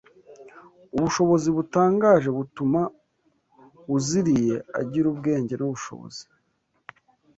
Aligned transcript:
ubushobozi 0.95 1.47
butangaje 1.57 2.29
butuma 2.37 2.81
uziriye 3.95 4.55
agira 4.79 5.05
ubwenge 5.13 5.53
n’ubushobozi 5.57 6.23